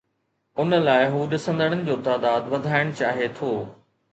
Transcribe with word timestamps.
ان 0.63 0.69
لاءِ 0.85 1.09
هو 1.11 1.19
ڏسندڙن 1.33 1.85
جو 1.91 1.99
تعداد 2.09 2.51
وڌائڻ 2.55 2.93
چاهي 3.03 3.33
ٿو. 3.41 3.53